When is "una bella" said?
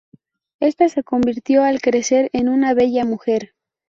2.49-3.05